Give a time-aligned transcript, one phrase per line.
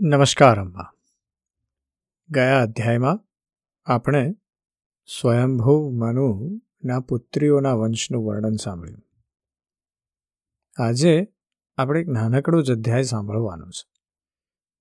[0.00, 0.92] નમસ્કાર અમ્મા
[2.30, 3.18] ગયા અધ્યાયમાં
[3.86, 4.32] આપણે
[5.20, 9.02] સ્વયંભૂ મનુના પુત્રીઓના વંશનું વર્ણન સાંભળ્યું.
[10.82, 11.28] આજે
[11.76, 14.00] આપણે એક નાનકડો જ અધ્યાય સાંભળવાનો છે.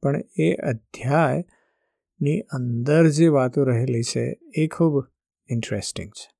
[0.02, 5.08] પણ એ અધ્યાયની અંદર જે વાતો રહેલી છે એ ખૂબ
[5.50, 6.36] ઇન્ટરેસ્ટિંગ છે.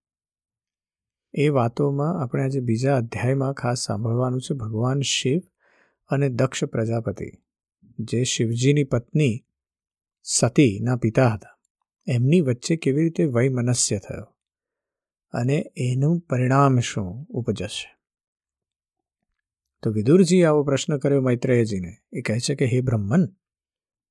[1.34, 5.42] એ વાતોમાં આપણે આજે બીજા અધ્યાયમાં ખાસ સાંભળવાનું છે ભગવાન શિવ
[6.08, 7.32] અને દક્ષ પ્રજાપતિ.
[8.00, 9.46] જે શિવજીની પત્ની
[10.24, 11.60] સતીના પિતા હતા.
[12.08, 14.36] એમની વચ્ચે કેવી રીતે વૈમનસ્ય થયો
[15.32, 17.98] અને એનું પરિણામ શું ઉપજશે?
[19.84, 21.98] તો વિદુરજી આવો પ્રશ્ન કર્યો મૈત્રેયજીને.
[22.14, 23.28] એ કહે છે કે, હે બ્રહ્મન,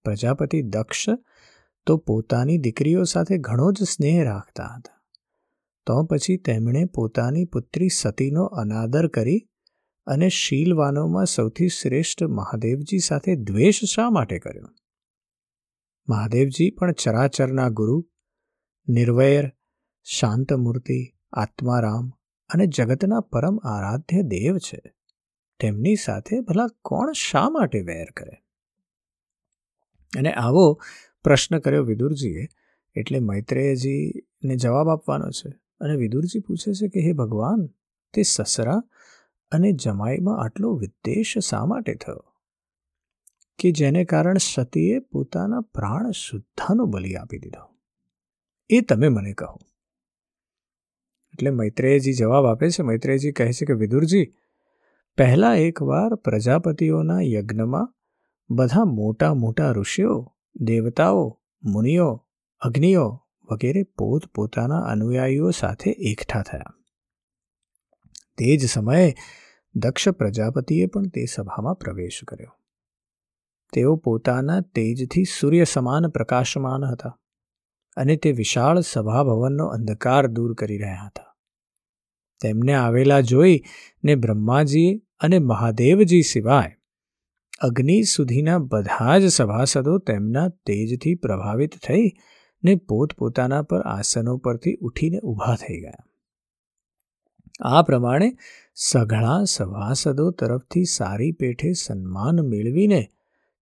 [0.05, 1.07] પ્રજાપતિ દક્ષ
[1.87, 5.03] તો પોતાની દીકરીઓ સાથે ઘણો જ સ્નેહ રાખતા હતા.
[5.87, 9.49] તો પછી તેમણે પોતાની પુત્રી સતીનો અનાદર કરી
[10.07, 14.69] અને શીલવાનોમાં સૌથી શ્રેષ્ઠ મહાદેવજી સાથે દ્વેષ શા માટે કર્યો?
[16.09, 18.09] મહાદેવજી પણ ચરાચરના ગુરુ,
[18.89, 19.53] નિર્વૈર,
[20.05, 22.13] શાંતમૂર્તિ, આત્મારામ
[22.49, 24.95] અને જગતના પરમ આરાધ્ય દેવ છે.
[25.61, 28.43] તેમની સાથે ભલા કોણ શા માટે વેર કરે?
[30.19, 30.81] અને આવો
[31.25, 32.47] પ્રશ્ન કર્યો વિદુરજીએ,
[32.95, 37.67] એટલે મૈત્રેયજીને જવાબ આપવાનો છે અને વિદુરજી પૂછે છે કે, હે ભગવાન,
[38.13, 38.83] તે સસરા
[39.51, 42.33] અને જમાઈમાં આટલો વિદ્વેષ શા માટે થયો?
[43.59, 47.77] કે જેને કારણ સતીએ પોતાના પ્રાણ શુદ્ધાનો બલિ આપી દીધો?
[48.71, 49.57] એ તમે મને કહો.
[51.33, 52.83] એટલે મૈત્રેયજી જવાબ આપે છે.
[52.83, 54.35] મૈત્રેયજી કહે છે કે, વિદુરજી,
[55.17, 57.95] પહેલાં એકવાર પ્રજાપતિઓના યજ્ઞમાં
[58.51, 62.27] બધા મોટા મોટા ઋષિઓ, દેવતાઓ, મુનિઓ,
[62.61, 66.76] અગ્નિઓ વગેરે પોતપોતાના અનુયાયીઓ સાથે એકઠા થયા.
[68.39, 69.15] તે જ સમયે
[69.75, 72.53] દક્ષ પ્રજાપતિએ પણ તે સભામાં પ્રવેશ કર્યો.
[73.73, 77.19] તેઓ પોતાના તેજથી સૂર્ય સમાન પ્રકાશમાન હતા
[77.97, 81.37] અને તે વિશાળ સભાભવનનો અંધકાર દૂર કરી રહ્યા હતા.
[82.43, 83.63] તેમને આવેલા જોઈ
[84.05, 86.77] ને બ્રહ્માજી અને મહાદેવજી સિવાય
[87.61, 92.13] અગ્નિ સુધીના બધા જ સભાસદો તેમના તેજથી પ્રભાવિત થઈ
[92.65, 96.05] ને પોતપોતાના પર આસનો પરથી ઉઠીને ઊભા થઈ ગયા.
[97.61, 98.37] આ પ્રમાણે
[98.75, 103.07] સઘળા સભાસદો તરફથી સારી પેઠે સન્માન મેળવીને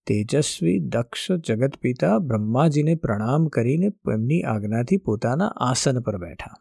[0.07, 6.55] તેજસ્વી, દક્ષ જગતપિતા બ્રહ્માજીને પ્રણામ કરીને એમની આજ્ઞાથી પોતાના આસન પર બેઠા.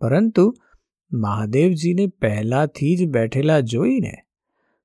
[0.00, 0.54] પરંતુ
[1.12, 4.14] મહાદેવજીને પહેલાથી જ બેઠેલા જોઈને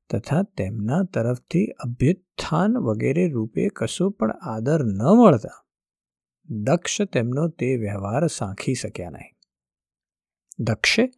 [0.09, 5.65] તથા તેમના તરફથી અભ્યુત્થાન વગેરે રૂપે કશો પણ આદર ન મળતા
[6.49, 9.32] દક્ષ તેમનો તે વ્યવહાર સાંખી શક્યા નહીં.
[10.59, 11.11] દક્ષે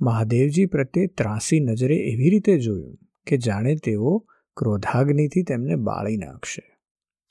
[0.00, 4.18] મહાદેવજી પ્રત્યે ત્રાસી નજરે એવી રીતે જોયું કે જાણે તેઓ
[4.56, 6.62] ક્રોધાગ્નિથી તેમને બાળી નાખશે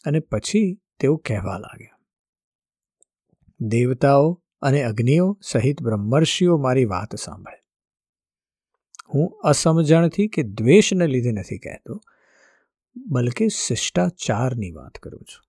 [0.05, 1.99] અને પછી તેઓ કહેવા લાગ્યા,
[3.59, 7.59] દેવતાઓ અને અગ્નિઓ સહિત બ્રહ્મર્ષિઓ મારી વાત સાંભળે.
[9.13, 12.01] હું અસમજણથી કે દ્વેષને લીધે નથી કહેતો,
[12.95, 15.43] બલકે શિષ્ટાચારની વાત કરું છું.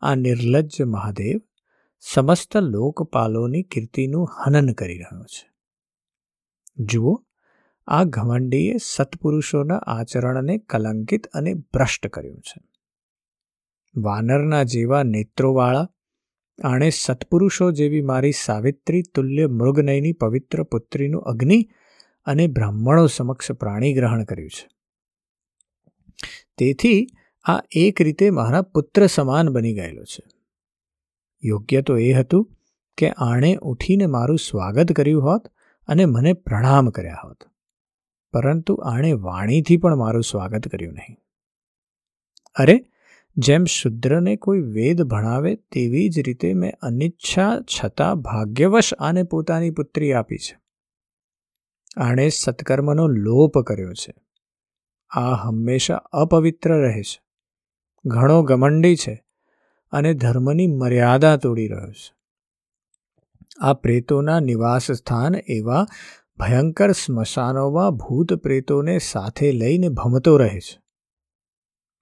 [0.00, 1.38] આ નિર્લજ્જ મહાદેવ
[2.00, 5.50] સમસ્ત લોકપાલોની કીર્તિનું હનન કરી રહ્યો છે.
[6.78, 7.24] જુઓ,
[7.86, 12.60] આ ઘમંડીએ સત્પુરુષોના આચરણને કલંકિત અને ભ્રષ્ટ કર્યું છે.
[13.96, 15.90] વાનરના જેવા નેત્રોવાળા,
[16.64, 21.68] આણે સત્પુરુષો જેવી મારી સાવિત્રી તુલ્ય મૃગનયની પવિત્ર પુત્રીનું અગ્નિ
[22.24, 24.68] અને બ્રાહ્મણો સમક્ષ પ્રાણી ગ્રહણ કર્યું છે.
[26.58, 27.06] તેથી
[27.44, 30.39] આ એક રીતે મારા પુત્ર સમાન બની ગયેલો છે.
[31.44, 32.52] યોગ્ય તો એ હતું
[32.98, 35.48] કે આણે ઉઠીને મારું સ્વાગત કર્યું હોત
[35.86, 37.36] અને મને પ્રણામ કર્યા હોત.
[38.32, 41.16] પરંતુ આણે વાણીથી પણ મારું સ્વાગત કર્યું નહીં.
[42.54, 42.84] અરે,
[43.36, 50.12] જેમ શુદ્રને કોઈ વેદ ભણાવે તેવી જ રીતે મેં અનિચ્છા છતાં ભાગ્યવશ આને પોતાની પુત્રી
[50.12, 50.60] આપી છે.
[51.96, 54.14] આણે સત્કર્મનો લોપ કર્યો છે.
[55.10, 57.22] આ હંમેશા અપવિત્ર રહે છે.
[58.04, 59.29] ઘણો ગમંડી છે.
[59.90, 62.14] અને ધર્મની મર્યાદા તોડી રહ્યો છે.
[63.60, 65.86] આ પ્રેતોના નિવાસ સ્થાન એવા
[66.38, 70.80] ભયંકર સ્મશાનોમાં ભૂત પ્રેતોને સાથે લઈને ભમતો રહે છે.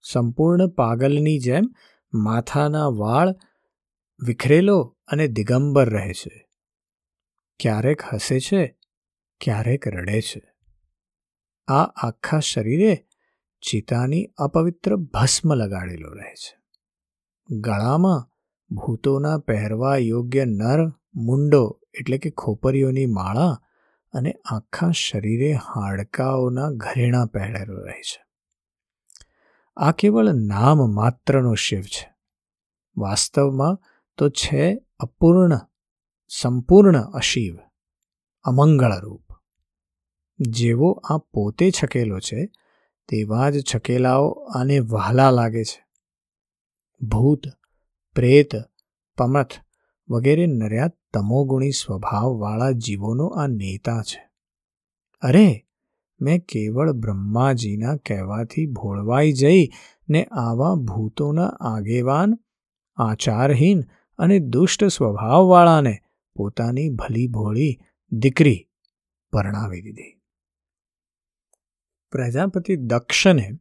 [0.01, 1.63] સંપૂર્ણ પાગલની જેમ
[2.13, 3.35] માથાના વાળ
[4.19, 6.49] વિખરેલો અને દિગંબર રહે છે.
[7.59, 8.77] ક્યારેક હસે છે,
[9.41, 10.41] ક્યારેક રડે છે.
[11.67, 13.07] આ આખા શરીરે
[13.61, 16.58] ચિતાની અપવિત્ર ભસ્મ લગાડેલો રહે છે.
[17.49, 18.29] ગળામાં
[18.71, 23.61] ભૂતોના પહેરવા યોગ્ય નર, મુંડો એટલે કે ખોપરીઓની માળા
[24.13, 28.25] અને આખા શરીરે હાડકાઓના ઘરેણા પહેરેલો રહે છે.
[29.77, 32.13] આ કેવળ નામ માત્રનો શિવ છે.
[32.97, 33.81] વાસ્તવમાં
[34.17, 35.59] તો છે અપૂર્ણ,
[36.27, 37.57] સંપૂર્ણ અશિવ
[38.43, 39.23] અમંગળરૂપ
[40.39, 42.51] જેવો આ પોતે છકેલો છે,
[43.07, 45.88] તેવા જ છકેલાઓ આને વહાલા લાગે છે.
[47.01, 47.41] ભૂત,
[48.15, 48.49] પ્રેત,
[49.17, 49.51] પમથ
[50.09, 54.29] વગેરે નર્યા તમોગુણી સ્વભાવવાળા જીવોનો આ નેતા છે.
[55.21, 55.65] અરે,
[56.21, 59.69] મેં કેવળ બ્રહ્માજીના કહેવાથી ભોળવાઈ જઈ
[60.09, 62.33] ને આવા ભૂતોના આગેવાન,
[62.95, 63.83] આચારહીન
[64.17, 65.97] અને દુષ્ટ સ્વભાવવાળાને
[66.35, 67.79] પોતાની ભલી ભોળી
[68.11, 68.67] દીકરી
[69.31, 70.21] પરણાવી દીધી.
[72.11, 73.51] પ્રજાપતિ દક્ષને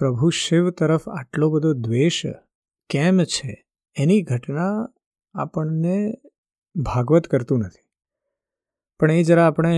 [0.00, 2.26] પ્રભુ શિવ તરફ આટલો બધો દ્વેષ
[2.90, 3.66] કેમ છે?
[3.96, 4.88] એની ઘટના
[5.34, 6.14] આપણને
[6.76, 7.88] ભાગવત કરતું નથી.
[9.00, 9.72] પણ એ જરા આપણે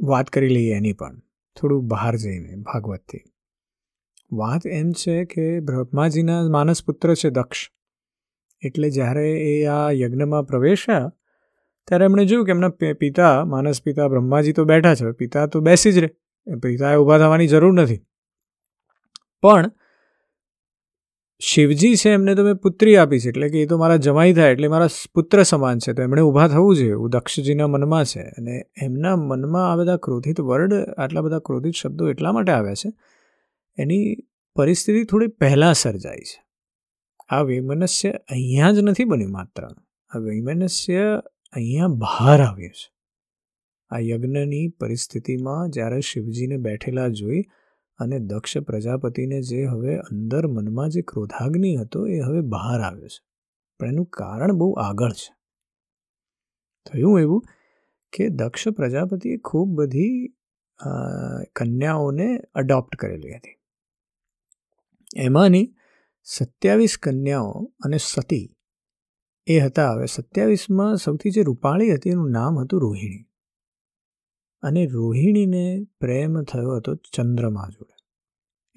[0.00, 1.20] વાત કરી લઈએ એની પણ.
[1.56, 3.20] થોડું બહાર જઈને, ભાગવતથી.
[4.32, 7.70] વાત એમ છે કે બ્રહ્માજીના માનસ પુત્ર છે દક્ષ.
[8.62, 11.12] એટલે જ્યારે એ આ યજ્ઞમાં પ્રવેશ્યા,
[11.88, 15.92] ત્યારે એમણે જોયું કે એમના પિતા, માનસ પિતા બ્રહ્માજી તો બેઠા છે પિતા તો બેસી
[15.92, 16.08] જ રહે.
[16.54, 18.06] પિતાએ ઊભા થવાની જરૂર નથી.
[19.44, 19.70] પણ
[21.42, 24.52] શિવજી છે એમને તો મેં પુત્રી આપી છે, એટલે કે એ તો મારા જમાઈ થાય,
[24.52, 26.90] એટલે મારા પુત્ર સમાન છે, તો એમણે ઊભા થવું જોઈએ.
[26.90, 32.08] એવું દક્ષજીના મનમાં છે, અને એમના મનમાં આ બધા ક્રોધિત વર્ડ, આટલા બધા ક્રોધિત શબ્દો
[32.08, 32.92] એટલા માટે આવ્યા છે,
[33.78, 34.16] એની
[34.56, 36.40] પરિસ્થિતિ થોડી પહેલાં સર્જાઈ છે.
[37.28, 39.68] આ વૈમનસ્ય અહીંયા જ નથી બન્યું માત્ર.
[40.10, 42.88] આ વૈમનસ્ય અહીંયા બહાર આવ્યું છે.
[43.90, 47.42] આ યજ્ઞની પરિસ્થિતિમાં જ્યારે શિવજીને બેઠેલા જોઈ
[47.98, 53.20] અને દક્ષ પ્રજાપતિને જે હવે અંદર મનમાં જે ક્રોધાગ્નિ હતો એ હવે બહાર આવ્યો છે.
[53.80, 55.32] પણ એનું કારણ બહુ આગળ છે.
[56.86, 57.42] થયું એવું
[58.12, 60.16] કે દક્ષ પ્રજાપતિએ ખૂબ બધી
[61.56, 63.56] કન્યાઓને અડોપ્ટ કરેલી હતી.
[65.16, 65.66] એમાંની
[66.26, 68.46] સત્યાવીસ કન્યાઓ અને સતી
[69.46, 69.90] એ હતા.
[69.92, 73.24] હવે સત્યાવીસમાં સૌથી જે રૂપાળી હતી એનું નામ હતું રોહિણી.
[74.64, 77.94] અને રોહિણીને પ્રેમ થયો હતો ચંદ્રમા જોડે.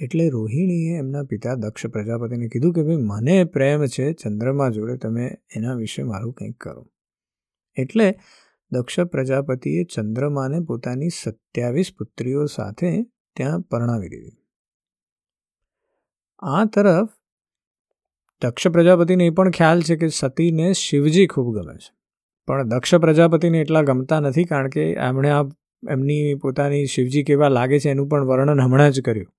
[0.04, 5.38] એટલે રોહિણીએ એમના પિતા દક્ષ પ્રજાપતિને કીધું કે, ભાઈ, મને પ્રેમ છે ચંદ્રમા જોડે, તમે
[5.56, 6.88] એના વિશે મારું કંઈક કરો.
[7.76, 8.16] એટલે
[8.72, 13.04] દક્ષ પ્રજાપતિએ ચંદ્રમાને પોતાની સત્યાવીસ પુત્રીઓ સાથે
[13.36, 14.38] ત્યાં પરણાવી દીધી.
[16.40, 17.10] આ તરફ
[18.42, 21.98] દક્ષ પ્રજાપતિને એ પણ ખ્યાલ છે કે સતીને શિવજી ખૂબ ગમે છે.
[22.48, 25.44] પણ દક્ષ પ્રજાપતિને એટલા ગમતા નથી કારણ કે એમણે આ
[25.92, 29.34] એમની પોતાની શિવજી કેવા લાગે છે એનું પણ વર્ણન હમણાં જ કર્યું.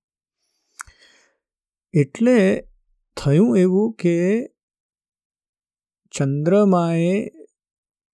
[1.93, 2.63] એટલે
[3.17, 4.47] થયું એવું કે
[6.11, 7.27] ચંદ્રમાએ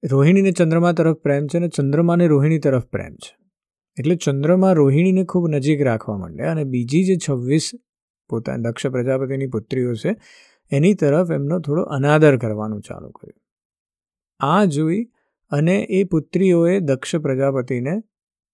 [0.04, 3.38] રોહિણીને ચંદ્રમા તરફ પ્રેમ છે અને ચંદ્રમાને રોહિણી તરફ પ્રેમ છે.
[4.00, 7.72] એટલે ચંદ્રમા રોહિણીને ખૂબ નજીક રાખવા માંડ્યા અને બીજી જે છવ્વીસ
[8.30, 10.16] પોતા, દક્ષ પ્રજાપતિની પુત્રીઓ છે,
[10.72, 13.42] એની તરફ એમનો થોડો અનાદર કરવાનું ચાલુ કર્યું.
[14.40, 15.04] આ જોઈ
[15.50, 18.02] અને એ પુત્રીઓએ દક્ષ પ્રજાપતિને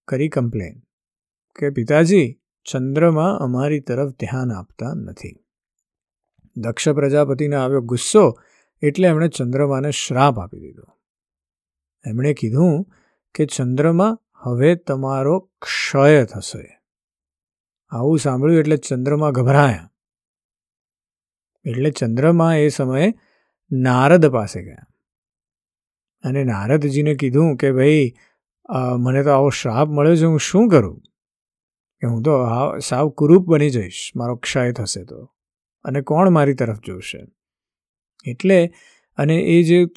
[0.08, 0.80] કરી કમ્પ્લેન
[1.60, 2.40] કે પિતાજી,
[2.72, 5.36] ચંદ્રમાં અમારી તરફ ધ્યાન આપતા નથી.
[6.58, 8.40] દક્ષ પ્રજાપતિને આવ્યો ગુસ્સો
[8.82, 10.84] એટલે એમણે ચંદ્રમાને શ્રાપ આપી દીધો.
[12.06, 12.86] એમણે કીધું
[13.36, 16.80] કે ચંદ્રમાં, હવે તમારો ક્ષય થશે.
[17.90, 19.92] આવું સાંભળ્યું એટલે ચંદ્રમાં ગભરાયા.
[21.66, 23.14] એટલે ચંદ્રમા એ સમયે
[23.72, 24.88] નારદ પાસે ગયા.
[26.24, 28.14] અને નારદજીને કીધું કે ભાઈ
[28.98, 31.02] મને તો આવો શ્રાપ મળ્યો છે, હું શું કરું?
[32.00, 32.32] કે હું તો
[32.80, 35.34] સાવ કુરૂપ બની જઈશ, મારો ક્ષય થશે તો.
[35.84, 37.26] અને કોણ મારી તરફ જોશે?
[38.26, 38.74] એટલે,
[39.18, 39.88] અને એ જે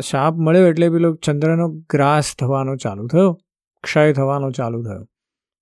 [0.00, 3.40] શાપ મળ્યો એટલે પેલો ચંદ્રનો ગ્રાસ થવાનો ચાલુ થયો,
[3.82, 5.08] ક્ષય થવાનો ચાલુ થયો.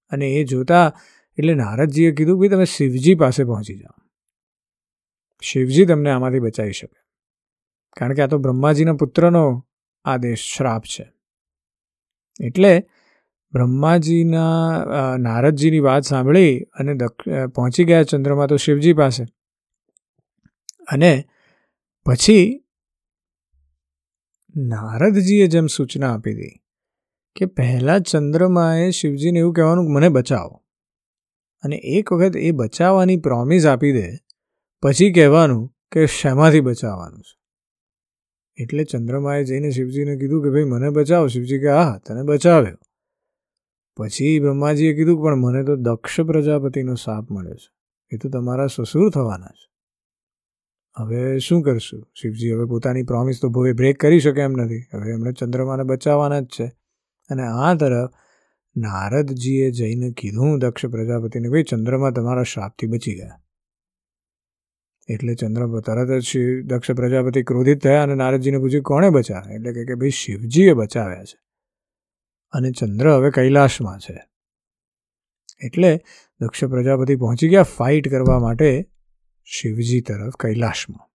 [0.09, 0.95] અને એ જોતા
[1.39, 4.09] એટલે નારદજીએ કીધું કે તમે શિવજી પાસે પહોંચી જાઓ.
[5.41, 7.03] શિવજી તમને આમાંથી બચાવી શકે.
[7.97, 9.67] કારણ કે આ તો બ્રહ્માજીના પુત્રનો
[10.05, 11.14] આદેશ, શ્રાપ છે.
[12.41, 12.87] એટલે
[13.53, 16.97] બ્રહ્માજીના નારદજીની વાત સાંભળી અને
[17.47, 19.25] પહોંચી ગયા ચંદ્રમાં તો શિવજી પાસે.
[20.89, 21.25] અને
[22.07, 22.65] પછી
[24.57, 26.61] નારદજીએ જેમ સૂચના આપી હતી
[27.37, 30.63] કે પહેલાં ચંદ્રમાએ શિવજીને એવું કહેવાનું મને બચાવો.
[31.63, 34.07] અને એક વખત એ બચાવવાની પ્રોમિસ આપી દે,
[34.83, 37.44] પછી કહેવાનું કે, શેમાંથી બચાવવાનું છે?
[38.57, 41.27] એટલે ચંદ્રમાએ જઈને શિવજીને કીધું કે, ભાઈ, મને બચાવો.
[41.27, 42.77] શિવજી કે હા તને બચાવ્યો.
[43.97, 47.75] પછી બ્રહ્માજીએ કીધું પણ મને તો દક્ષ પ્રજાપતિનો સાપ મળ્યો છે.
[48.13, 49.71] એ તો તમારા સસુર થવાના છે.
[50.97, 52.11] હવે શું કરશું?
[52.15, 54.79] શિવજી હવે પોતાની પ્રોમિસ તો ભવે બ્રેક કરી શકે એમ નથી.
[54.95, 56.73] હવે એમણે ચંદ્રમાને બચાવવાના જ છે.
[57.31, 58.11] અને આ તરફ
[58.77, 63.44] નારદજીએ જઈને કીધું દક્ષ પ્રજાપતિને ભાઈ, ચંદ્રમા તમારા શ્રાપથી બચી ગયા.
[65.09, 69.55] એટલે ચંદ્ર તરત જ દક્ષ પ્રજાપતિ ક્રોધિત થયા અને નારદજીને પૂછ્યું, કોણે બચાવ્યા?
[69.55, 71.39] એટલે કે ભાઈ શિવજીએ બચાવ્યા છે.
[72.53, 74.25] અને ચંદ્ર હવે કૈલાસમાં છે.
[75.65, 76.01] એટલે
[76.41, 78.91] દક્ષ પ્રજાપતિ પહોંચી ગયા ફાઇટ કરવા માટે
[79.45, 81.11] શિવજી તરફ કૈલાસમાં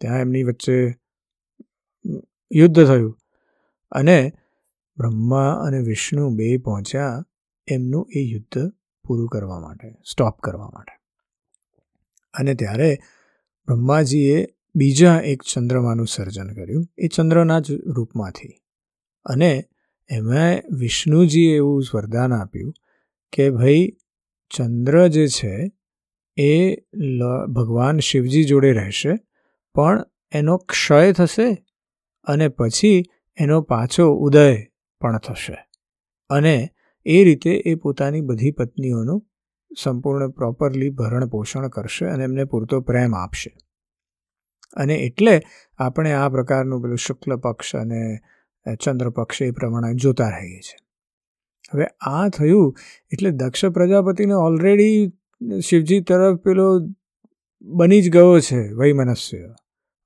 [0.00, 0.94] ત્યાં એમની વચ્ચે
[2.52, 3.18] યુદ્ધ થયું
[3.90, 4.32] અને
[4.98, 7.24] બ્રહ્મા અને વિષ્ણુ બે પહોંચ્યા
[7.68, 8.72] એમનું એ યુદ્ધ
[9.06, 10.95] પૂરું કરવા માટે સ્ટોપ કરવા માટે.
[12.36, 12.98] અને ત્યારે
[13.66, 16.86] બ્રહ્માજીએ બીજા એક ચંદ્રમાનું સર્જન કર્યું.
[16.98, 18.62] એ ચંદ્રના જ રૂપમાંથી.
[19.24, 19.64] અને
[20.10, 22.74] એમાં વિષ્ણુજીએ એવું વરદાન આપ્યું
[23.32, 23.96] કે, ભાઈ,
[24.56, 25.72] ચંદ્ર જે છે,
[26.36, 26.76] એ
[27.52, 29.10] ભગવાન શિવજી જોડે રહેશે,
[29.74, 31.64] પણ એનો ક્ષય થશે
[32.24, 33.02] અને પછી
[33.36, 34.56] એનો પાછો ઉદય
[35.00, 35.56] પણ થશે.
[36.28, 36.68] અને
[37.06, 39.26] એ રીતે એ પોતાની બધી પત્નીઓનું
[39.70, 43.50] સંપૂર્ણ પ્રોપરલી ભરણ પોષણ કરશે અને એમને પૂરતો પ્રેમ આપશે.
[44.76, 45.34] અને એટલે
[45.78, 48.00] આપણે આ પ્રકારનું પેલું શુક્લ પક્ષ અને
[48.66, 50.80] ચંદ્ર પક્ષ એ પ્રમાણે જોતા રહીએ છીએ.
[51.72, 52.76] હવે આ થયું
[53.12, 54.98] એટલે દક્ષ પ્રજાપતિને ઓલરેડી
[55.60, 56.66] શિવજી તરફ પેલો
[57.62, 59.54] બની જ ગયો છે વૈમનસ્ય.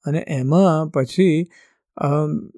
[0.05, 1.47] અને એમાં પછી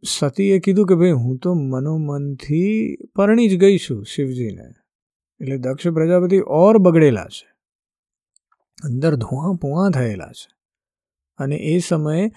[0.08, 4.68] સતીએ કીધું કે ભાઈ હું તો મનોમનથી પરણી જ ગઈ છું શિવજીને.
[5.42, 7.52] એટલે દક્ષ પ્રજાપતિ ઓર બગડેલા છે.
[8.84, 10.56] અંદર ધુઆ પુઆ થયેલા છે.
[11.38, 12.30] અને એ સમયે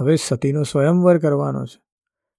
[0.00, 1.82] હવે સતીનો સ્વયંવર કરવાનો છે.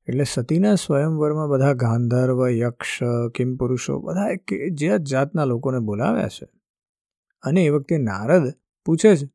[0.08, 3.00] એટલે સતીના સ્વયંવરમાં બધા ગાંધર્વ, યક્ષ
[3.36, 4.36] કિમ પુરુષો બધા
[4.72, 6.48] જે જાતના લોકોને બોલાવ્યા છે.
[7.42, 8.54] અને એ વખતે નારદ
[8.86, 9.30] પૂછે છે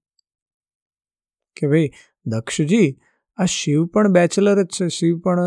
[1.57, 1.91] કે ભાઈ
[2.26, 3.00] દક્ષજી,
[3.37, 5.41] આ શિવ પણ બેચલર જ છે, શિવ પણ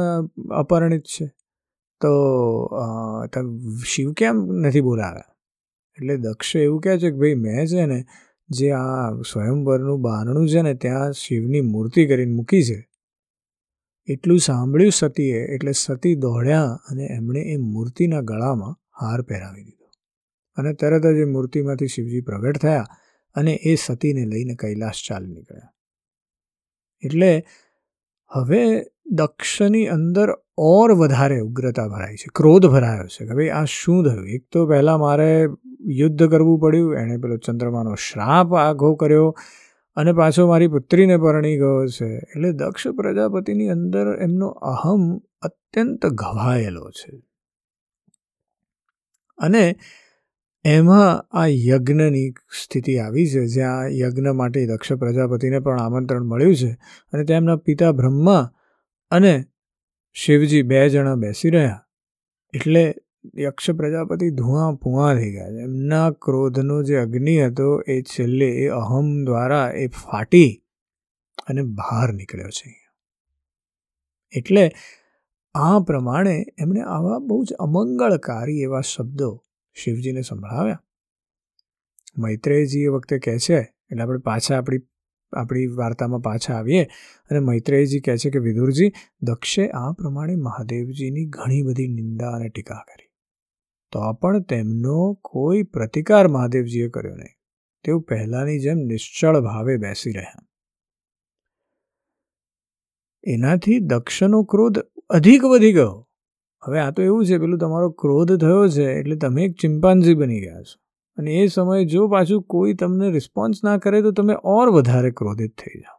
[0.51, 1.36] અપરિણિત છે.
[2.01, 2.11] તો
[3.85, 5.33] શિવ કેમ નથી બોલાવ્યા
[5.97, 7.99] એટલે દક્ષ એવું કહે છે કે ભાઈ મેં છે ને,
[8.49, 12.79] જે આ સ્વયંવરનું બારણું છે ને, ત્યાં શિવની મૂર્તિ કરીને મૂકી છે.
[14.05, 19.89] એટલું સાંભળ્યું સતીએ, એટલે સતી દોડ્યા અને એમણે એ મૂર્તિના ગળામાં હાર પહેરાવી દીધો.
[20.57, 22.85] અને તરત જ એ મૂર્તિમાંથી શિવજી પ્રગટ થયા
[23.35, 25.73] અને એ સતીને લઈને કૈલાસ ચાલી નીકળ્યા.
[27.03, 27.31] એટલે
[28.31, 28.61] હવે
[29.05, 30.27] દક્ષની અંદર
[30.57, 34.27] ઓર વધારે ઉગ્રતા ભરાઈ છે, ક્રોધ ભરાયો છે કે ભાઈ આ શું થયું?
[34.27, 35.47] એક તો પહેલાં મારે
[35.81, 39.37] યુદ્ધ કરવું પડ્યું, એણે પેલો ચંદ્રમાનો શ્રાપ આઘો કર્યો
[39.95, 42.17] અને પાછો મારી પુત્રીને પરણી ગયો છે.
[42.17, 47.23] એટલે દક્ષ પ્રજાપતિની અંદર એમનો અહમ અત્યંત ઘવાયેલો છે.
[49.37, 49.75] અને
[50.65, 52.29] એમાં આ યજ્ઞની
[52.63, 56.77] સ્થિતિ આવી છે, જ્યાં યજ્ઞ માટે દક્ષ પ્રજાપતિને પણ આમંત્રણ મળ્યું છે
[57.13, 58.51] અને તેમના પિતા બ્રહ્મા
[59.11, 59.45] અને
[60.17, 61.83] શિવજી બે જણા બેસી રહ્યા.
[62.53, 62.95] એટલે
[63.37, 65.61] યક્ષ પ્રજાપતિ ધુઆ પુઆ થઈ ગયા છે.
[65.61, 70.63] એમના ક્રોધનો જે અગ્નિ હતો એ છેલ્લે એ અહમ દ્વારા એ ફાટી
[71.47, 72.73] અને બહાર નીકળ્યો છે.
[74.33, 74.71] એટલે
[75.55, 79.43] આ પ્રમાણે એમણે આવા બહુ જ અમંગળકારી એવા શબ્દો
[79.73, 80.83] શિવજીને સંભળાવ્યા.
[82.17, 83.59] મૈત્રેયજી એ વખતે કહે છે,
[83.91, 84.77] એટલે આપણે પાછા આપણી
[85.33, 86.87] આપણી વાર્તામાં પાછા આવીએ
[87.29, 88.91] અને મૈત્રેયજી કહે છે કે, વિદુરજી,
[89.21, 93.07] દક્ષે આ પ્રમાણે મહાદેવજીની ઘણી બધી નિંદા અને ટીકા કરી.
[93.91, 97.37] તો પણ તેમનો કોઈ પ્રતિકાર મહાદેવજીએ કર્યો નહીં.
[97.83, 100.47] તેઓ પહેલાંની જેમ નિશ્ચળ ભાવે બેસી રહ્યા.
[103.23, 104.79] એનાથી દક્ષનો ક્રોધ
[105.09, 106.09] અધિક વધી ગયો.
[106.65, 110.41] હવે આ તો એવું છે, પેલું તમારો ક્રોધ થયો છે એટલે તમે એક ચિમ્પાન્ઝી બની
[110.41, 110.86] ગયા છો.
[111.17, 115.57] અને એ સમયે જો પાછું કોઈ તમને રિસ્પોન્સ ના કરે તો તમે ઓર વધારે ક્રોધિત
[115.57, 115.97] થઈ જાઓ.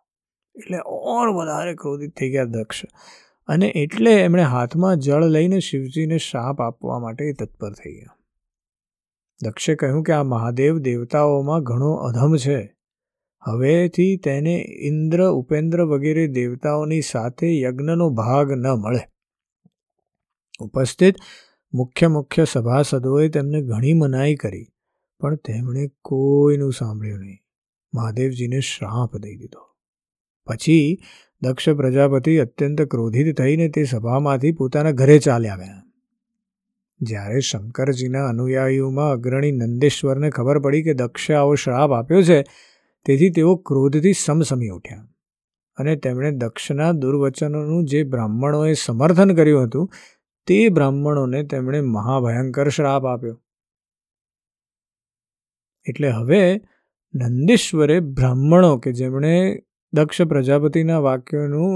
[0.60, 2.82] એટલે ઓર વધારે ક્રોધિત થઈ ગયા દક્ષ.
[3.46, 8.16] અને એટલે એમણે હાથમાં જળ લઈને શિવજીને શાપ આપવા માટે તત્પર થઈ ગયા.
[9.42, 12.76] દક્ષે કહ્યું કે આ મહાદેવ દેવતાઓમાં ઘણો અધમ છે.
[13.40, 19.00] હવેથી તેને ઇન્દ્ર, ઉપેન્દ્ર વગેરે દેવતાઓની સાથે યજ્ઞનો ભાગ ન મળે.
[20.60, 21.14] ઉપસ્થિત
[21.72, 24.66] મુખ્ય મુખ્ય સભાસદોએ તેમને ઘણી મનાઈ કરી.
[25.20, 27.38] પણ તેમણે કોઈનું સાંભળ્યું નહીં.
[27.94, 29.76] મહાદેવજીને શ્રાપ દઈ દીધો.
[30.46, 30.98] પછી
[31.42, 35.82] દક્ષ પ્રજાપતિ અત્યંત ક્રોધિત થઈને તે સભામાંથી પોતાના ઘરે ચાલ્યા ગયા.
[37.00, 42.42] જ્યારે શંકરજીના અનુયાયીઓમાં અગ્રણી નંદેશ્વરને ખબર પડી કે દક્ષે આવો શ્રાપ આપ્યો છે,
[43.04, 45.08] તેથી તેઓ ક્રોધથી સમસમી ઉઠ્યા.
[45.76, 49.90] અને તેમણે દક્ષના દુર્વચનોનું જે બ્રાહ્મણોએ સમર્થન કર્યું હતું,
[50.46, 53.40] તે બ્રાહ્મણોને તેમણે મહાભયંકર શ્રાપ આપ્યો.
[55.88, 56.42] એટલે હવે
[57.14, 59.34] નંદીશ્વરે બ્રાહ્મણો કે જેમણે
[59.92, 61.74] દક્ષ પ્રજાપતિના વાક્યોનું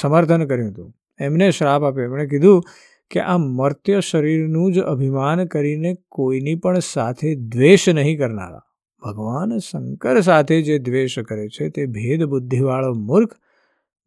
[0.00, 2.04] સમર્થન કર્યું હતું, એમને શ્રાપ આપ્યો.
[2.04, 2.62] એમણે કીધું
[3.10, 8.64] કે આ મર્ત્ય શરીરનું જ અભિમાન કરીને કોઈની પણ સાથે દ્વેષ નહીં કરનારા.
[9.02, 13.34] ભગવાન શંકર સાથે જે દ્વેષ કરે છે તે ભેદ બુદ્ધિવાળો મૂર્ખ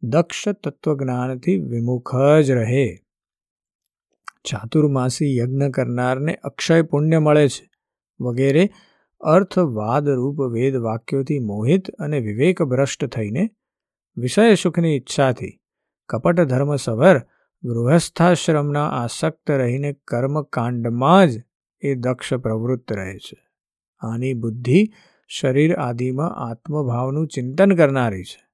[0.02, 2.14] દક્ષ તત્વજ્ઞાનથી વિમુખ
[2.44, 2.86] જ રહે.
[4.44, 7.64] ચાતુર્માસી યજ્ઞ કરનારને અક્ષય પુણ્ય મળે છે.
[8.20, 8.70] વગેરે
[9.20, 13.50] અર્થવાદરૂપ વેદ વાક્યોથી મોહિત અને વિવેક ભ્રષ્ટ થઈને
[14.16, 15.60] વિષય સુખની ઈચ્છાથી
[16.08, 17.18] કપટ ધર્મ સભર
[17.64, 21.42] ગૃહસ્થાશ્રમના આસક્ત રહીને કર્મકાંડમાં જ
[21.80, 23.46] એ દક્ષ પ્રવૃત્ત રહે છે.
[23.98, 24.84] આની બુદ્ધિ
[25.28, 28.46] શરીર આદિમાં આત્મભાવનું ચિંતન કરનારી છે.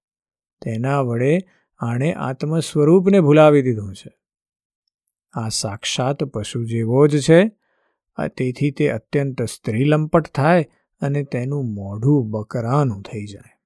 [0.65, 1.39] તેના વડે
[1.79, 4.11] આણે આત્મ સ્વરૂપને ભૂલાવી દીધું છે.
[5.33, 7.62] આ સાક્ષાત પશુ જેવો જ છે.
[8.37, 10.69] તેથી તે અત્યંત સ્ત્રીલંપટ થાય
[11.01, 13.61] અને તેનું મોઢું બકરાનું થઈ જાય.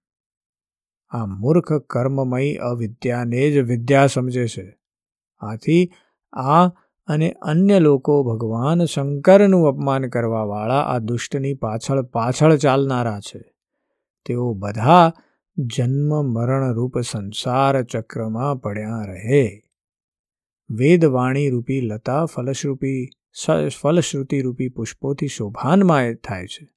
[1.09, 4.79] આ મૂર્ખ કર્મમય અવિદ્યાને જ વિદ્યા સમજે છે.
[5.39, 5.91] આથી
[6.33, 6.69] આ
[7.07, 13.55] અને અન્ય લોકો ભગવાન શંકરનું અપમાન કરવાવાળા આ દુષ્ટની પાછળ પાછળ ચાલનારા છે.
[14.27, 15.13] તેઓ બધા
[15.59, 19.63] જન્મ મરણરૂપ સંસાર ચક્રમાં પડ્યા રહે.
[20.71, 23.09] વેદવાણી રૂપી લતા ફલશ્રુપી
[23.81, 26.69] ફલશ્રુતિ રૂપી પુષ્પોથી શોભાનમાય થાય છે.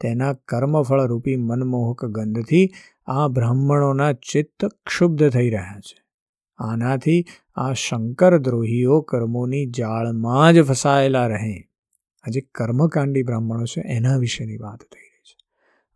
[0.00, 2.70] તેના કર્મફળરૂપી મનમોહક ગંધથી
[3.06, 6.04] આ બ્રાહ્મણોના ચિત્ત ક્ષુબ્ધ થઈ રહ્યા છે.
[6.56, 11.70] આનાથી આ શંકર દ્રોહીઓ કર્મોની જાળમાં જ ફસાયેલા રહે.
[12.22, 15.36] આજે કર્મકાંડી બ્રાહ્મણો છે, એના વિશેની વાત થઈ રહી છે.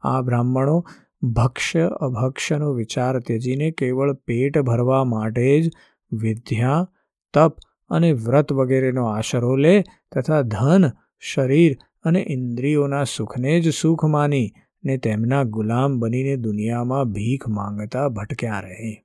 [0.00, 0.84] આ બ્રાહ્મણો
[1.22, 5.70] ભક્ષ્ય, અભક્ષ્યનો વિચાર ત્યજીને કેવળ પેટ ભરવા માટે જ
[6.12, 6.90] વિદ્યા,
[7.34, 7.56] તપ
[7.88, 14.52] અને વ્રત વગેરેનો આશરો લે તથા ધન, શરીર અને ઇન્દ્રિયોના સુખને જ સુખ માની
[14.84, 19.04] ને તેમના ગુલામ બનીને દુનિયામાં ભીખ માંગતા ભટક્યા રહે.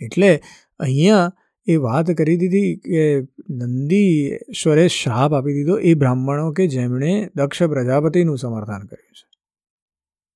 [0.00, 0.42] એટલે
[0.78, 1.32] અહીંયા
[1.66, 8.38] એ વાત કરી દીધી કે નંદીશ્વરે શ્રાપ આપી દીધો એ બ્રાહ્મણો કે જેમણે દક્ષ પ્રજાપતિનું
[8.38, 9.28] સમર્થન કર્યું છે.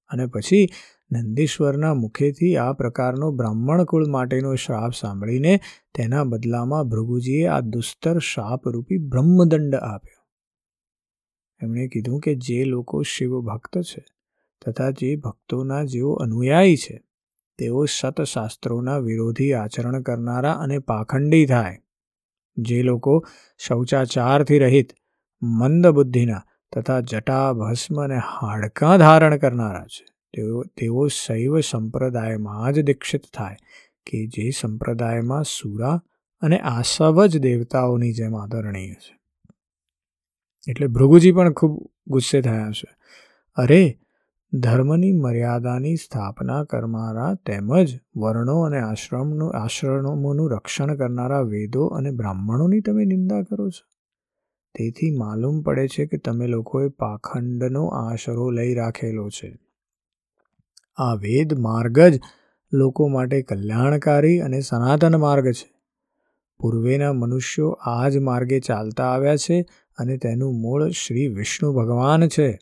[0.09, 0.69] અને પછી
[1.11, 5.61] નંદીશ્વરના મુખેથી આ પ્રકારનો બ્રાહ્મણ કુળ માટેનો શ્રાપ સાંભળીને
[5.95, 10.23] તેના બદલામાં ભૃગુજીએ આ દુસ્તર શાપરૂપી બ્રહ્મદંડ આપ્યો.
[11.63, 14.05] એમણે કીધું કે જે લોકો શિવ ભક્ત છે
[14.67, 17.05] તથા જે ભક્તોના જેઓ અનુયાયી છે,
[17.59, 21.79] તેઓ સતશાસ્ત્રોના વિરોધી આચરણ કરનારા અને પાખંડી થાય.
[22.57, 23.25] જે લોકો
[23.59, 24.93] શૌચાચારથી રહિત
[25.43, 26.43] મંદ બુદ્ધિના
[26.77, 30.18] તથા જટા ભસ્મ અને હાડકાં ધારણ કરનારા છે.
[30.39, 33.57] તેઓ તેઓ શૈવ સંપ્રદાયમાં જ દીક્ષિત થાય
[34.07, 36.03] કે જે સંપ્રદાયમાં સુરા
[36.41, 39.19] અને આસવ જ દેવતાઓની જેમ આદરણીય છે.
[40.69, 42.97] એટલે ભૃગુજી પણ ખૂબ ગુસ્સે થયા છે
[43.57, 43.99] અરે,
[44.53, 53.05] ધર્મની મર્યાદાની સ્થાપના કરનારા તેમજ વર્ણો અને આશ્રમનું, આશ્રમોનું રક્ષણ કરનારા વેદો અને બ્રાહ્મણોની તમે
[53.05, 53.89] નિંદા કરો છો?
[54.75, 59.68] તેથી માલુમ પડે છે કે તમે લોકોએ પાખંડનો આશરો લઈ રાખેલો છે.
[60.99, 62.21] આ વેદ માર્ગ જ
[62.73, 65.75] લોકો માટે કલ્યાણકારી અને સનાતન માર્ગ છે.
[66.59, 69.67] પૂર્વેના મનુષ્યો આ જ માર્ગે ચાલતા આવ્યા છે
[69.99, 72.59] અને તેનું મૂળ શ્રી વિષ્ણુ ભગવાન છે.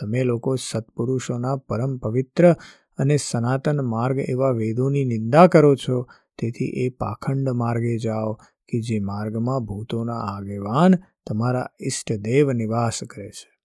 [0.00, 2.52] તમે લોકો સત્પુરુષોના પરમ પવિત્ર
[2.98, 8.32] અને સનાતન માર્ગ એવા વેદોની નિંદા કરો છો, તેથી એ પાખંડ માર્ગે જાઓ
[8.68, 10.94] કે જે માર્ગમાં ભૂતોના આગેવાન
[11.28, 13.59] તમારા ઈષ્ટદેવ નિવાસ કરે છે.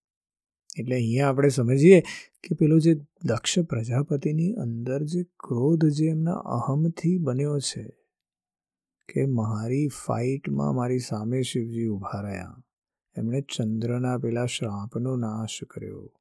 [0.79, 2.01] એટલે અહીંયા આપણે સમજીએ
[2.43, 2.93] કે પેલો જે
[3.25, 7.85] દક્ષ પ્રજાપતિની અંદર જે ક્રોધ જે એમના અહમથી બન્યો છે
[9.09, 12.63] કે મારી ફાઇટમાં મારી સામે શિવજી ઊભા રહ્યા.
[13.17, 16.11] એમણે ચંદ્રના પેલા શ્રાપનો નાશ કર્યો.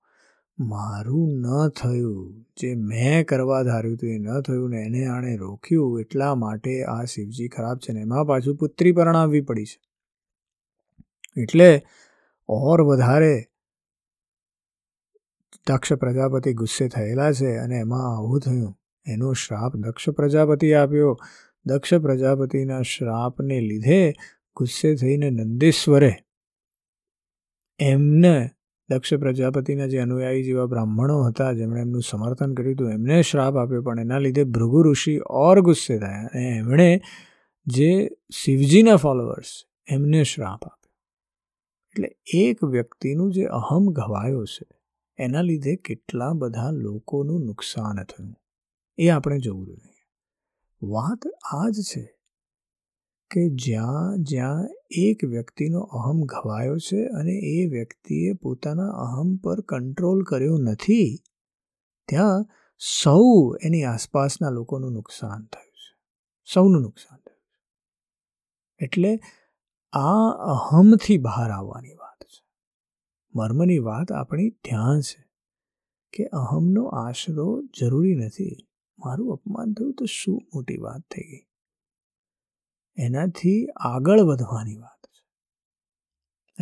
[0.59, 6.01] મારું ન થયું, જે મેં કરવા ધાર્યું હતું એ ન થયું ને એને આણે રોક્યું
[6.01, 9.81] એટલા માટે આ શિવજી ખરાબ છે ને એમાં પાછું પુત્રી પરણાવવી પડી છે.
[11.43, 11.83] એટલે
[12.49, 13.35] ઓર વધારે
[15.66, 18.79] દક્ષ પ્રજાપતિ ગુસ્સે થયેલા છે અને એમાં આવું થયું.
[19.07, 21.20] એનો શ્રાપ દક્ષ પ્રજાપતિ આપ્યો.
[21.66, 24.12] દક્ષ પ્રજાપતિના શ્રાપને લીધે
[24.57, 26.16] ગુસ્સે થઈને નંદેશ્વરે
[27.81, 28.50] એમને
[28.88, 33.83] દક્ષ પ્રજાપતિના જે અનુયાયી જેવા બ્રાહ્મણો હતા, જેમણે એમનું સમર્થન કર્યું હતું, એમને શ્રાપ આપ્યો,
[33.83, 37.00] પણ એના લીધે ભૃગુ ઋષિ ઓર ગુસ્સે થયા અને એમણે
[37.66, 40.92] જે શિવજીના ફોલોઅર્સ એમને શ્રાપ આપ્યો.
[41.90, 44.74] એટલે એક વ્યક્તિનું જે અહમ ઘવાયો છે
[45.16, 48.35] એના લીધે કેટલા બધા લોકોનું નુકસાન થયું.
[48.98, 49.94] એ આપણે જોવું જોઈએ.
[50.83, 51.20] વાત
[51.53, 52.18] આ જ છે
[53.31, 60.22] કે જ્યાં જ્યાં એક વ્યક્તિનો અહમ ઘવાયો છે અને એ વ્યક્તિએ પોતાના અહમ પર કંટ્રોલ
[60.22, 61.22] કર્યો નથી,
[62.09, 62.46] ત્યાં
[63.03, 65.96] સૌ એની આસપાસના લોકોનું નુકસાન થયું છે.
[66.55, 67.61] સૌનું નુકસાન થયું છે.
[68.85, 69.18] એટલે
[69.92, 72.04] આ અહમથી બહાર આવવાની વાત
[73.35, 75.25] મર્મની વાત આપણી ધ્યાન છે
[76.12, 78.57] કે અહમનો આશરો જરૂરી નથી.
[78.99, 81.47] મારું અપમાન થયું તો શું મોટી વાત થઈ ગઈ?
[82.97, 85.25] એનાથી આગળ વધવાની વાત છે.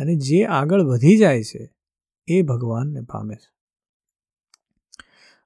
[0.01, 1.75] અને જે આગળ વધી જાય છે,
[2.27, 3.53] એ ભગવાનને પામે છે.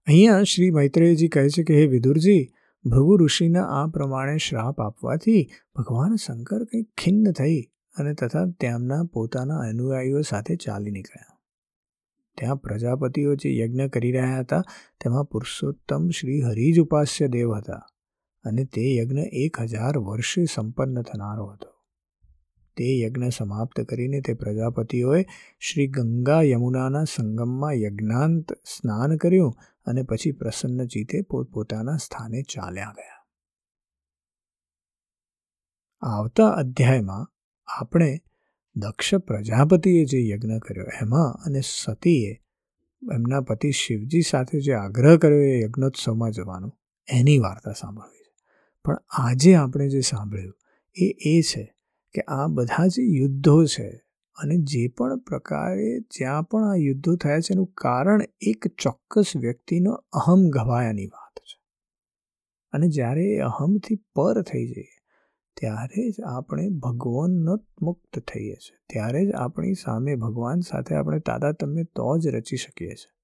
[0.06, 2.54] અહીંયા શ્રી મૈત્રેયજી કહે છે કે, હે વિદુરજી,
[2.86, 9.58] ભૃગુ ઋષિના આ પ્રમાણે શ્રાપ આપવાથી ભગવાન શંકર કંઈક ખિન્ન થઈ અને તથા તેમના પોતાના
[9.58, 11.38] અનુયાયીઓ સાથે ચાલી નીકળ્યા.
[12.38, 14.64] ત્યાં પ્રજાપતિઓ જે યજ્ઞ કરી રહ્યા હતા,
[15.04, 17.82] તેમાં પુરુષોત્તમ શ્રી હરિ જ ઉપાસ્ય દેવ હતા
[18.44, 21.78] અને તે યજ્ઞ એક હજાર વર્ષે સંપન્ન થનારો હતો.
[22.78, 25.26] તે યજ્ઞ સમાપ્ત કરીને તે પ્રજાપતિઓએ
[25.60, 29.56] શ્રી ગંગા યમુનાના સંગમમાં યજ્ઞાંત સ્નાન કર્યું
[29.86, 33.18] અને પછી પ્રસન્ન જીતે પોતપોતાના સ્થાને ચાલ્યા ગયા.
[36.02, 37.37] આવતા અધ્યાયમાં
[37.68, 38.20] આપણે
[38.76, 42.32] દક્ષ પ્રજાપતિએ જે યજ્ઞ કર્યો, એમાં અને સતીએ
[43.14, 46.78] એમના પતિ શિવજી સાથે જે આગ્રહ કર્યો એ યજ્ઞોત્સવમાં જવાનો,
[47.10, 48.36] એની વાર્તા સાંભળવી છે.
[48.86, 50.54] પણ આજે આપણે જે સાંભળ્યું
[50.96, 51.74] એ એ છે
[52.14, 54.02] કે આ બધા જે યુદ્ધો છે
[54.36, 59.92] અને જે પણ પ્રકારે જ્યાં પણ આ યુદ્ધો થયા છે એનું કારણ એક ચોક્કસ વ્યક્તિનો
[59.92, 61.62] અહમ ગવાયાની વાત છે.
[62.72, 64.97] અને જ્યારે એ અહમથી પર થઈ જઈએ
[65.58, 71.84] ત્યારે જ આપણે ભગવાનનો મુક્ત થઈએ છીએ ત્યારે જ આપણી સામે ભગવાન સાથે આપણે તાદાતમ્ય
[71.84, 73.18] તો જ રચી શકીએ છીએ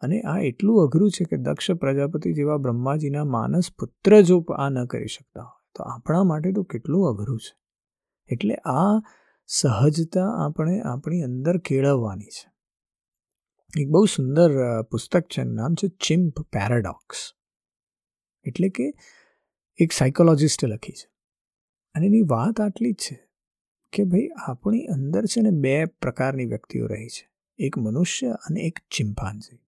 [0.00, 4.84] અને આ એટલું અઘરું છે કે દક્ષ પ્રજાપતિ જેવા બ્રહ્માજીના માનસ પુત્ર જો આ ન
[4.84, 7.56] કરી શકતા હોય, તો આપણા માટે તો કેટલું અઘરું છે.
[8.28, 9.00] એટલે આ
[9.46, 12.50] સહજતા આપણે આપણી અંદર કેળવવાની છે.
[13.80, 17.32] એક બહુ સુંદર પુસ્તક છે નામ છે ચિમ્પ પેરાડોક્સ.
[18.44, 18.92] એટલે કે
[19.76, 21.17] એક સાયકોલોજિસ્ટે લખી છે.
[21.98, 23.28] અને એની વાત આટલી જ છે
[23.92, 27.28] કે ભાઈ આપણી અંદર છે ને બે પ્રકારની વ્યક્તિઓ રહી છે.
[27.58, 29.58] એક મનુષ્ય અને એક ચિમ્પાન્ઝી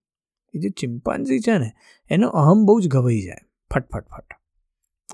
[0.55, 1.73] એ જે ચિમ્પાન્ઝી છે ને,
[2.11, 3.37] એનો અહમ બહુ જ ગવાઈ જાય.
[3.75, 4.25] ફટફટ ફટ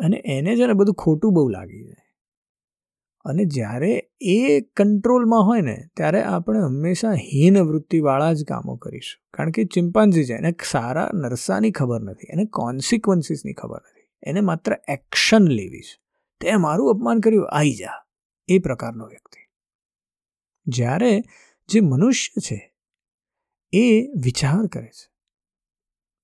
[0.01, 2.03] અને એને છે ને બધું ખોટું બહુ લાગી જાય.
[3.25, 9.27] અને જ્યારે એ કંટ્રોલમાં હોય ને, ત્યારે આપણે હંમેશા હીન વૃત્તિવાળા જ કામો કરીશું.
[9.35, 14.09] કારણ કે ચિમ્પાન્ઝી છે, એને સારા નરસાની ખબર નથી, એને કોન્સિક્વન્સીસની ખબર નથી.
[14.23, 16.06] એને માત્ર એક્શન લેવી છે.
[16.41, 18.05] તે મારું અપમાન કર્યું આવી જા,
[18.49, 19.55] એ પ્રકારનો વ્યક્તિ.
[20.67, 21.23] જ્યારે
[21.69, 22.75] જે મનુષ્ય છે,
[23.73, 25.17] એ વિચાર કરે છે.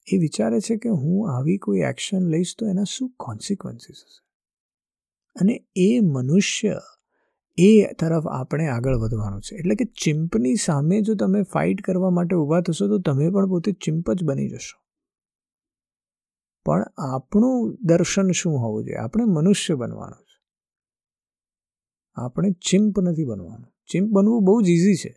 [0.06, 4.26] એ વિચારે છે કે હું આવી કોઈ એક્શન લઈશ તો એના શું કોન્સિક્વન્સીસ હશે?
[5.40, 6.80] અને એ મનુષ્ય
[7.58, 9.56] એ તરફ આપણે આગળ વધવાનું છે.
[9.56, 13.72] એટલે કે ચિમ્પની સામે જો તમે ફાઇટ કરવા માટે ઊભા થશો તો તમે પણ પોતે
[13.72, 14.81] ચિમ્પ જ બની જશો.
[16.64, 18.96] પણ આપણું દર્શન શું હોવું જોઈએ?
[18.96, 20.42] આપણે મનુષ્ય બનવાનું છે.
[22.14, 23.72] આપણે ચિમ્પ નથી બનવાનું.
[23.90, 25.16] ચિમ્પ બનવું બહુ જ ઇઝી છે.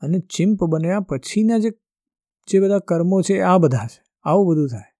[0.00, 1.70] અને ચિમ્પ બન્યા પછીના જે
[2.48, 4.04] જે બધા કર્મો છે, આ બધા છે.
[4.22, 4.94] આવું બધું થાય.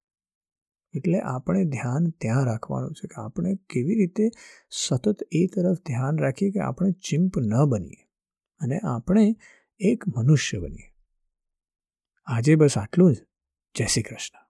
[0.94, 4.28] એટલે આપણે ધ્યાન ત્યાં રાખવાનું છે કે આપણે કેવી રીતે
[4.70, 8.08] સતત એ તરફ ધ્યાન રાખીએ કે આપણે ચિમ્પ ન બનીએ
[8.58, 9.36] અને આપણે
[9.78, 10.94] એક મનુષ્ય બનીએ.
[12.24, 13.16] આજે બસ આટલું જ.
[13.74, 14.43] જય શ્રી કૃષ્ણ.